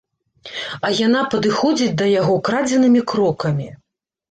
А 0.89 0.89
яна 1.07 1.21
падыходзіць 1.35 1.91
да 2.03 2.09
яго 2.21 2.41
крадзенымі 2.49 3.05
крокамі. 3.15 3.71